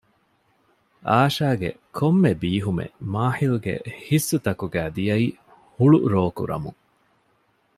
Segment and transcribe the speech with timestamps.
[1.09, 5.27] އާޝާގެ ކޮންމެ ބީހުމެއް މާޙިލްގެ ހިއްސުތަކުގައި ދިޔައީ
[5.77, 6.79] ހުޅުރޯކުރަމުން